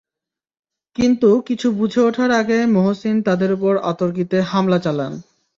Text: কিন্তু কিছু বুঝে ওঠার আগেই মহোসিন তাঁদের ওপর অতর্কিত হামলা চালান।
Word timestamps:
কিন্তু 0.95 1.29
কিছু 1.47 1.67
বুঝে 1.71 2.01
ওঠার 2.01 2.31
আগেই 2.31 2.65
মহোসিন 2.67 3.15
তাঁদের 3.23 3.49
ওপর 3.53 3.73
অতর্কিত 3.83 4.31
হামলা 4.51 4.79
চালান। 4.79 5.13